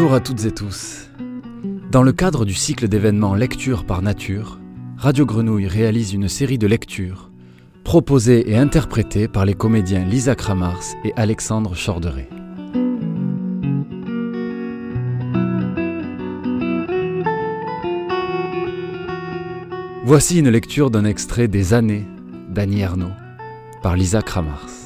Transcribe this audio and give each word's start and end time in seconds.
Bonjour 0.00 0.14
à 0.14 0.20
toutes 0.20 0.46
et 0.46 0.50
tous. 0.50 1.10
Dans 1.90 2.02
le 2.02 2.12
cadre 2.12 2.46
du 2.46 2.54
cycle 2.54 2.88
d'événements 2.88 3.34
Lecture 3.34 3.84
par 3.84 4.00
Nature, 4.00 4.58
Radio 4.96 5.26
Grenouille 5.26 5.66
réalise 5.66 6.14
une 6.14 6.26
série 6.26 6.56
de 6.56 6.66
lectures 6.66 7.30
proposées 7.84 8.50
et 8.50 8.56
interprétées 8.56 9.28
par 9.28 9.44
les 9.44 9.52
comédiens 9.52 10.02
Lisa 10.06 10.34
Kramars 10.34 10.80
et 11.04 11.12
Alexandre 11.16 11.74
Chorderet. 11.76 12.30
Voici 20.06 20.38
une 20.38 20.48
lecture 20.48 20.90
d'un 20.90 21.04
extrait 21.04 21.46
des 21.46 21.74
années 21.74 22.06
d'Annie 22.48 22.80
Ernaux 22.80 23.12
par 23.82 23.96
Lisa 23.96 24.22
Kramars. 24.22 24.79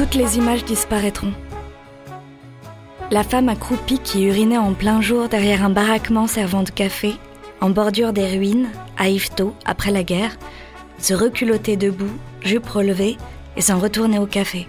Toutes 0.00 0.14
les 0.14 0.38
images 0.38 0.64
disparaîtront. 0.64 1.34
La 3.10 3.22
femme 3.22 3.50
accroupie 3.50 3.98
qui 3.98 4.24
urinait 4.24 4.56
en 4.56 4.72
plein 4.72 5.02
jour 5.02 5.28
derrière 5.28 5.62
un 5.62 5.68
baraquement 5.68 6.26
servant 6.26 6.62
de 6.62 6.70
café, 6.70 7.16
en 7.60 7.68
bordure 7.68 8.14
des 8.14 8.26
ruines, 8.26 8.70
à 8.96 9.10
Yvetot, 9.10 9.52
après 9.66 9.90
la 9.90 10.02
guerre, 10.02 10.38
se 10.96 11.12
reculottait 11.12 11.76
debout, 11.76 12.16
jupe 12.40 12.66
relevée, 12.66 13.18
et 13.58 13.60
s'en 13.60 13.78
retournait 13.78 14.18
au 14.18 14.24
café. 14.24 14.66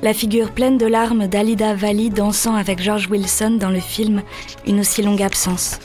La 0.00 0.14
figure 0.14 0.52
pleine 0.52 0.78
de 0.78 0.86
larmes 0.86 1.26
d'Alida 1.26 1.74
Valli 1.74 2.08
dansant 2.08 2.54
avec 2.54 2.80
George 2.80 3.10
Wilson 3.10 3.58
dans 3.60 3.68
le 3.68 3.80
film 3.80 4.22
Une 4.66 4.80
aussi 4.80 5.02
longue 5.02 5.22
absence. 5.22 5.80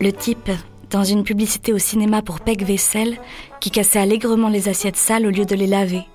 Le 0.00 0.12
type, 0.12 0.52
dans 0.90 1.02
une 1.02 1.24
publicité 1.24 1.72
au 1.72 1.78
cinéma 1.78 2.22
pour 2.22 2.38
Peg 2.38 2.64
Vaisselle, 2.64 3.18
qui 3.58 3.72
cassait 3.72 3.98
allègrement 3.98 4.48
les 4.48 4.68
assiettes 4.68 4.96
sales 4.96 5.26
au 5.26 5.30
lieu 5.30 5.44
de 5.44 5.56
les 5.56 5.66
laver. 5.66 6.06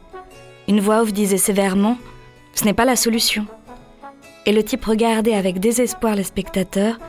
Une 0.67 0.81
voix 0.81 1.01
off 1.01 1.13
disait 1.13 1.37
sévèrement 1.37 1.97
Ce 2.53 2.65
n'est 2.65 2.73
pas 2.73 2.83
la 2.83 2.97
solution. 2.97 3.47
Et 4.45 4.51
le 4.51 4.63
type 4.63 4.83
regardait 4.83 5.33
avec 5.33 5.59
désespoir 5.59 6.13
les 6.15 6.23
spectateurs 6.23 6.99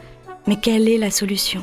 Mais 0.46 0.56
quelle 0.56 0.88
est 0.88 0.98
la 0.98 1.10
solution? 1.10 1.62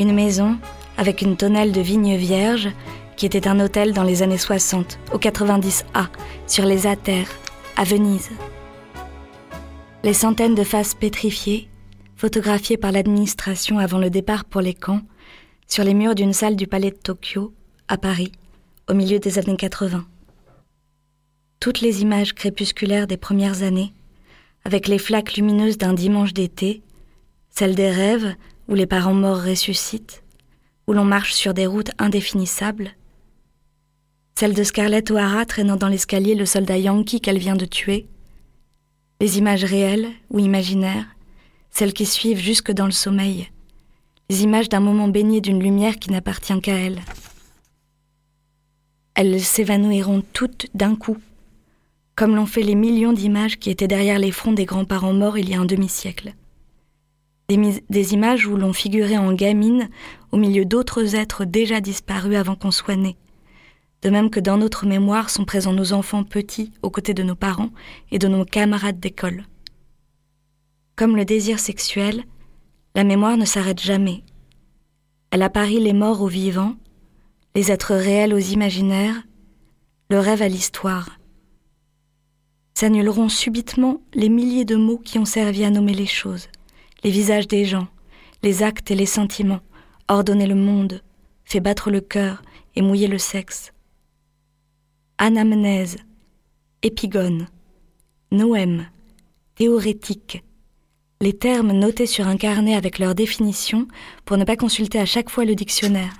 Une 0.00 0.12
maison 0.12 0.56
avec 0.96 1.22
une 1.22 1.36
tonnelle 1.36 1.70
de 1.70 1.80
vignes 1.80 2.16
vierges 2.16 2.70
qui 3.16 3.24
était 3.24 3.46
un 3.46 3.60
hôtel 3.60 3.92
dans 3.92 4.02
les 4.02 4.22
années 4.22 4.38
60, 4.38 4.98
au 5.12 5.18
90A, 5.18 6.06
sur 6.48 6.64
les 6.64 6.88
Atères, 6.88 7.30
à 7.76 7.84
Venise. 7.84 8.30
Les 10.02 10.14
centaines 10.14 10.56
de 10.56 10.64
faces 10.64 10.94
pétrifiées, 10.94 11.68
photographiées 12.16 12.78
par 12.78 12.90
l'administration 12.90 13.78
avant 13.78 13.98
le 13.98 14.10
départ 14.10 14.44
pour 14.44 14.60
les 14.60 14.74
camps, 14.74 15.02
sur 15.68 15.84
les 15.84 15.94
murs 15.94 16.16
d'une 16.16 16.32
salle 16.32 16.56
du 16.56 16.66
palais 16.66 16.90
de 16.90 16.96
Tokyo, 16.96 17.52
à 17.86 17.96
Paris, 17.96 18.32
au 18.88 18.94
milieu 18.94 19.20
des 19.20 19.38
années 19.38 19.56
80 19.56 20.04
toutes 21.62 21.80
les 21.80 22.02
images 22.02 22.32
crépusculaires 22.32 23.06
des 23.06 23.16
premières 23.16 23.62
années, 23.62 23.92
avec 24.64 24.88
les 24.88 24.98
flaques 24.98 25.36
lumineuses 25.36 25.78
d'un 25.78 25.92
dimanche 25.92 26.34
d'été, 26.34 26.82
celles 27.50 27.76
des 27.76 27.88
rêves 27.88 28.34
où 28.66 28.74
les 28.74 28.88
parents 28.88 29.14
morts 29.14 29.44
ressuscitent, 29.44 30.24
où 30.88 30.92
l'on 30.92 31.04
marche 31.04 31.34
sur 31.34 31.54
des 31.54 31.66
routes 31.66 31.92
indéfinissables, 32.00 32.90
celles 34.34 34.54
de 34.54 34.64
Scarlett 34.64 35.08
O'Hara 35.12 35.46
traînant 35.46 35.76
dans 35.76 35.86
l'escalier 35.86 36.34
le 36.34 36.46
soldat 36.46 36.78
yankee 36.78 37.20
qu'elle 37.20 37.38
vient 37.38 37.54
de 37.54 37.64
tuer, 37.64 38.08
les 39.20 39.38
images 39.38 39.62
réelles 39.62 40.08
ou 40.30 40.40
imaginaires, 40.40 41.06
celles 41.70 41.92
qui 41.92 42.06
suivent 42.06 42.40
jusque 42.40 42.72
dans 42.72 42.86
le 42.86 42.90
sommeil, 42.90 43.50
les 44.30 44.42
images 44.42 44.68
d'un 44.68 44.80
moment 44.80 45.06
baigné 45.06 45.40
d'une 45.40 45.62
lumière 45.62 46.00
qui 46.00 46.10
n'appartient 46.10 46.60
qu'à 46.60 46.74
elle. 46.74 47.02
Elles 49.14 49.40
s'évanouiront 49.40 50.24
toutes 50.32 50.66
d'un 50.74 50.96
coup 50.96 51.18
comme 52.22 52.36
l'ont 52.36 52.46
fait 52.46 52.62
les 52.62 52.76
millions 52.76 53.12
d'images 53.12 53.58
qui 53.58 53.68
étaient 53.68 53.88
derrière 53.88 54.20
les 54.20 54.30
fronts 54.30 54.52
des 54.52 54.64
grands-parents 54.64 55.12
morts 55.12 55.38
il 55.38 55.50
y 55.50 55.56
a 55.56 55.60
un 55.60 55.64
demi-siècle. 55.64 56.34
Des, 57.48 58.14
images 58.14 58.46
où 58.46 58.56
l'on 58.56 58.72
figurait 58.72 59.16
en 59.16 59.32
gamine 59.32 59.90
au 60.30 60.36
milieu 60.36 60.64
d'autres 60.64 61.16
êtres 61.16 61.44
déjà 61.44 61.80
disparus 61.80 62.36
avant 62.36 62.54
qu'on 62.54 62.70
soit 62.70 62.94
né. 62.94 63.16
De 64.02 64.08
même 64.08 64.30
que 64.30 64.38
dans 64.38 64.56
notre 64.56 64.86
mémoire 64.86 65.30
sont 65.30 65.44
présents 65.44 65.72
nos 65.72 65.92
enfants 65.92 66.22
petits 66.22 66.70
aux 66.82 66.90
côtés 66.90 67.12
de 67.12 67.24
nos 67.24 67.34
parents 67.34 67.70
et 68.12 68.20
de 68.20 68.28
nos 68.28 68.44
camarades 68.44 69.00
d'école. 69.00 69.42
Comme 70.94 71.16
le 71.16 71.24
désir 71.24 71.58
sexuel, 71.58 72.22
la 72.94 73.02
mémoire 73.02 73.36
ne 73.36 73.44
s'arrête 73.44 73.82
jamais. 73.82 74.22
Elle 75.32 75.42
apparie 75.42 75.80
les 75.80 75.92
morts 75.92 76.22
aux 76.22 76.28
vivants, 76.28 76.76
les 77.56 77.72
êtres 77.72 77.96
réels 77.96 78.32
aux 78.32 78.38
imaginaires, 78.38 79.24
le 80.08 80.20
rêve 80.20 80.42
à 80.42 80.46
l'histoire 80.46 81.18
s'annuleront 82.74 83.28
subitement 83.28 84.00
les 84.14 84.28
milliers 84.28 84.64
de 84.64 84.76
mots 84.76 84.98
qui 84.98 85.18
ont 85.18 85.24
servi 85.24 85.64
à 85.64 85.70
nommer 85.70 85.94
les 85.94 86.06
choses, 86.06 86.48
les 87.04 87.10
visages 87.10 87.48
des 87.48 87.64
gens, 87.64 87.88
les 88.42 88.62
actes 88.62 88.90
et 88.90 88.94
les 88.94 89.06
sentiments, 89.06 89.60
ordonner 90.08 90.46
le 90.46 90.54
monde, 90.54 91.02
fait 91.44 91.60
battre 91.60 91.90
le 91.90 92.00
cœur 92.00 92.42
et 92.74 92.82
mouiller 92.82 93.08
le 93.08 93.18
sexe. 93.18 93.72
Anamnèse, 95.18 95.98
épigone, 96.82 97.46
noème, 98.30 98.88
théorétique, 99.54 100.42
les 101.20 101.34
termes 101.34 101.72
notés 101.72 102.06
sur 102.06 102.26
un 102.26 102.36
carnet 102.36 102.74
avec 102.74 102.98
leur 102.98 103.14
définition 103.14 103.86
pour 104.24 104.36
ne 104.36 104.44
pas 104.44 104.56
consulter 104.56 104.98
à 104.98 105.06
chaque 105.06 105.30
fois 105.30 105.44
le 105.44 105.54
dictionnaire. 105.54 106.14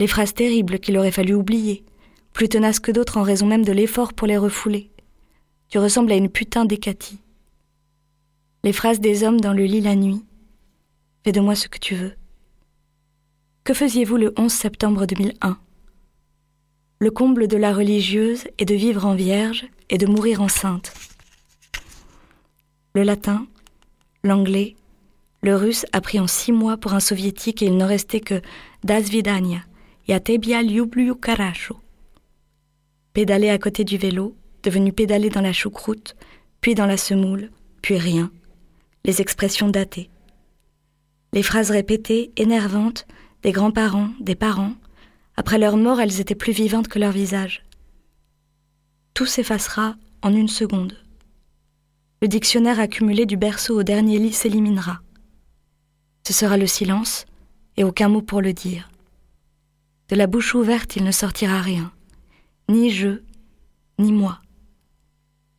Les 0.00 0.08
phrases 0.08 0.34
terribles 0.34 0.80
qu'il 0.80 0.98
aurait 0.98 1.12
fallu 1.12 1.34
oublier, 1.34 1.84
plus 2.32 2.48
tenaces 2.48 2.80
que 2.80 2.90
d'autres 2.90 3.18
en 3.18 3.22
raison 3.22 3.46
même 3.46 3.64
de 3.64 3.72
l'effort 3.72 4.12
pour 4.12 4.26
les 4.26 4.38
refouler. 4.38 4.90
Tu 5.70 5.78
ressembles 5.78 6.10
à 6.10 6.16
une 6.16 6.28
putain 6.28 6.64
d'Hécatie. 6.64 7.20
Les 8.64 8.72
phrases 8.72 8.98
des 8.98 9.22
hommes 9.22 9.40
dans 9.40 9.52
le 9.52 9.64
lit 9.64 9.80
la 9.80 9.94
nuit. 9.94 10.24
Fais 11.22 11.30
de 11.30 11.40
moi 11.40 11.54
ce 11.54 11.68
que 11.68 11.78
tu 11.78 11.94
veux. 11.94 12.12
Que 13.62 13.72
faisiez-vous 13.72 14.16
le 14.16 14.34
11 14.36 14.52
septembre 14.52 15.06
2001 15.06 15.56
Le 16.98 17.10
comble 17.12 17.46
de 17.46 17.56
la 17.56 17.72
religieuse 17.72 18.48
est 18.58 18.64
de 18.64 18.74
vivre 18.74 19.06
en 19.06 19.14
vierge 19.14 19.64
et 19.90 19.98
de 19.98 20.06
mourir 20.06 20.42
enceinte. 20.42 20.92
Le 22.96 23.04
latin, 23.04 23.46
l'anglais, 24.24 24.74
le 25.40 25.54
russe 25.54 25.86
appris 25.92 26.18
en 26.18 26.26
six 26.26 26.50
mois 26.50 26.78
pour 26.78 26.94
un 26.94 27.00
soviétique 27.00 27.62
et 27.62 27.66
il 27.66 27.76
ne 27.76 27.84
restait 27.84 28.18
que 28.18 28.42
Das 28.82 29.02
Vidania, 29.02 29.60
Yatebia 30.08 30.62
Lyublyu 30.62 31.14
Karasho. 31.14 31.76
Pédaler 33.12 33.50
à 33.50 33.58
côté 33.58 33.84
du 33.84 33.98
vélo, 33.98 34.34
devenu 34.62 34.92
pédaler 34.92 35.30
dans 35.30 35.40
la 35.40 35.52
choucroute, 35.52 36.16
puis 36.60 36.74
dans 36.74 36.86
la 36.86 36.96
semoule, 36.96 37.50
puis 37.82 37.98
rien. 37.98 38.30
Les 39.04 39.20
expressions 39.20 39.68
datées. 39.68 40.10
Les 41.32 41.42
phrases 41.42 41.70
répétées, 41.70 42.32
énervantes, 42.36 43.06
des 43.42 43.52
grands-parents, 43.52 44.10
des 44.20 44.34
parents. 44.34 44.74
Après 45.36 45.58
leur 45.58 45.76
mort, 45.76 46.00
elles 46.00 46.20
étaient 46.20 46.34
plus 46.34 46.52
vivantes 46.52 46.88
que 46.88 46.98
leur 46.98 47.12
visage. 47.12 47.64
Tout 49.14 49.26
s'effacera 49.26 49.96
en 50.22 50.34
une 50.34 50.48
seconde. 50.48 50.96
Le 52.20 52.28
dictionnaire 52.28 52.80
accumulé 52.80 53.24
du 53.24 53.36
berceau 53.36 53.78
au 53.78 53.82
dernier 53.82 54.18
lit 54.18 54.32
s'éliminera. 54.32 55.00
Ce 56.26 56.32
sera 56.34 56.58
le 56.58 56.66
silence, 56.66 57.24
et 57.76 57.84
aucun 57.84 58.08
mot 58.08 58.20
pour 58.20 58.42
le 58.42 58.52
dire. 58.52 58.90
De 60.10 60.16
la 60.16 60.26
bouche 60.26 60.54
ouverte, 60.54 60.96
il 60.96 61.04
ne 61.04 61.12
sortira 61.12 61.62
rien. 61.62 61.92
Ni 62.68 62.90
je, 62.90 63.08
ni 63.08 63.18
moi 63.18 63.29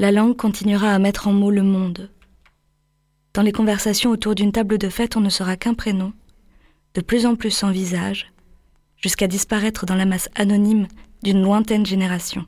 la 0.02 0.12
langue 0.12 0.36
continuera 0.36 0.96
à 0.96 0.98
mettre 0.98 1.28
en 1.28 1.32
mots 1.32 1.52
le 1.52 1.62
monde. 1.62 2.10
Dans 3.36 3.44
les 3.44 3.52
conversations 3.52 4.10
autour 4.10 4.34
d'une 4.34 4.52
table 4.52 4.80
de 4.80 4.90
fête, 4.90 5.16
on 5.16 5.20
ne 5.20 5.30
sera 5.30 5.58
qu'un 5.58 5.76
prénom, 5.76 6.12
de 6.96 7.02
plus 7.02 7.28
en 7.28 7.36
plus 7.36 7.52
sans 7.52 7.70
visage, 7.70 8.34
jusqu'à 8.98 9.28
disparaître 9.28 9.86
dans 9.86 9.94
la 9.94 10.08
masse 10.08 10.28
anonyme 10.34 10.88
d'une 11.22 11.44
lointaine 11.44 11.86
génération. 11.86 12.48